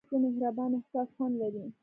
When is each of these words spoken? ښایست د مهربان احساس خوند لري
ښایست 0.07 0.11
د 0.21 0.23
مهربان 0.25 0.71
احساس 0.77 1.09
خوند 1.15 1.35
لري 1.41 1.65